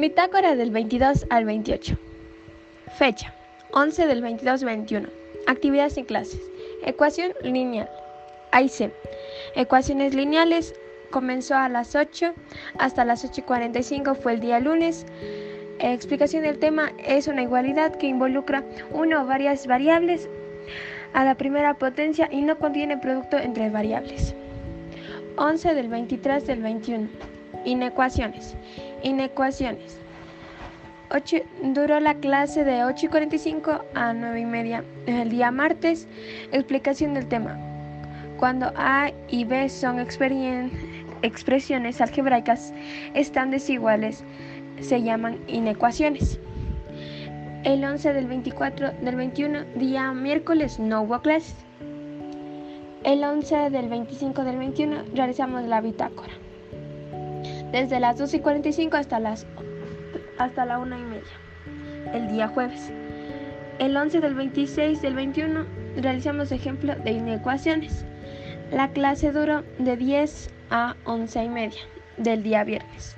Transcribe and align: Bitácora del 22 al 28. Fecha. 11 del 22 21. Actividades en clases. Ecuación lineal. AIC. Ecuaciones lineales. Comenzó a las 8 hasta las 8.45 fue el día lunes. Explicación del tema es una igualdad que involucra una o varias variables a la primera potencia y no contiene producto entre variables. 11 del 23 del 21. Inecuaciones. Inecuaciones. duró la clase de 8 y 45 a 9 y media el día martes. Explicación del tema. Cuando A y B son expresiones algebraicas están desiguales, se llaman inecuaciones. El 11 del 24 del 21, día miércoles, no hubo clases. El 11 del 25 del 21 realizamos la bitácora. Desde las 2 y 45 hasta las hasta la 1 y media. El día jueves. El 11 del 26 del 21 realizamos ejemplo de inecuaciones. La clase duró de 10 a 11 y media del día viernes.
Bitácora 0.00 0.56
del 0.56 0.70
22 0.70 1.26
al 1.28 1.44
28. 1.44 1.94
Fecha. 2.96 3.34
11 3.72 4.06
del 4.06 4.22
22 4.22 4.64
21. 4.64 5.06
Actividades 5.46 5.98
en 5.98 6.06
clases. 6.06 6.40
Ecuación 6.86 7.34
lineal. 7.42 7.86
AIC. 8.52 8.90
Ecuaciones 9.56 10.14
lineales. 10.14 10.74
Comenzó 11.10 11.54
a 11.54 11.68
las 11.68 11.94
8 11.94 12.32
hasta 12.78 13.04
las 13.04 13.30
8.45 13.30 14.16
fue 14.16 14.32
el 14.32 14.40
día 14.40 14.58
lunes. 14.58 15.04
Explicación 15.80 16.44
del 16.44 16.58
tema 16.58 16.92
es 17.06 17.28
una 17.28 17.42
igualdad 17.42 17.94
que 17.94 18.06
involucra 18.06 18.64
una 18.92 19.22
o 19.22 19.26
varias 19.26 19.66
variables 19.66 20.30
a 21.12 21.26
la 21.26 21.34
primera 21.34 21.74
potencia 21.74 22.26
y 22.32 22.40
no 22.40 22.56
contiene 22.58 22.96
producto 22.96 23.36
entre 23.36 23.68
variables. 23.68 24.34
11 25.36 25.74
del 25.74 25.88
23 25.88 26.46
del 26.46 26.62
21. 26.62 27.39
Inecuaciones. 27.64 28.56
Inecuaciones. 29.02 29.98
duró 31.62 32.00
la 32.00 32.14
clase 32.14 32.64
de 32.64 32.84
8 32.84 33.06
y 33.06 33.08
45 33.08 33.84
a 33.94 34.12
9 34.12 34.40
y 34.40 34.44
media 34.44 34.84
el 35.06 35.30
día 35.30 35.50
martes. 35.50 36.06
Explicación 36.52 37.14
del 37.14 37.26
tema. 37.26 37.58
Cuando 38.38 38.72
A 38.76 39.10
y 39.28 39.44
B 39.44 39.68
son 39.68 40.00
expresiones 40.00 42.00
algebraicas 42.00 42.72
están 43.14 43.50
desiguales, 43.50 44.24
se 44.80 45.02
llaman 45.02 45.38
inecuaciones. 45.46 46.40
El 47.64 47.84
11 47.84 48.14
del 48.14 48.26
24 48.26 48.92
del 49.02 49.16
21, 49.16 49.64
día 49.74 50.10
miércoles, 50.12 50.78
no 50.78 51.02
hubo 51.02 51.20
clases. 51.20 51.54
El 53.04 53.22
11 53.22 53.68
del 53.68 53.90
25 53.90 54.44
del 54.44 54.56
21 54.56 55.04
realizamos 55.14 55.64
la 55.64 55.82
bitácora. 55.82 56.32
Desde 57.72 58.00
las 58.00 58.18
2 58.18 58.34
y 58.34 58.40
45 58.40 58.96
hasta 58.96 59.20
las 59.20 59.46
hasta 60.38 60.64
la 60.64 60.78
1 60.78 60.98
y 60.98 61.02
media. 61.02 62.12
El 62.12 62.28
día 62.28 62.48
jueves. 62.48 62.90
El 63.78 63.96
11 63.96 64.20
del 64.20 64.34
26 64.34 65.00
del 65.02 65.14
21 65.14 65.66
realizamos 65.96 66.50
ejemplo 66.50 66.94
de 66.96 67.12
inecuaciones. 67.12 68.04
La 68.72 68.88
clase 68.88 69.32
duró 69.32 69.62
de 69.78 69.96
10 69.96 70.50
a 70.70 70.96
11 71.04 71.44
y 71.44 71.48
media 71.48 71.80
del 72.16 72.42
día 72.42 72.64
viernes. 72.64 73.16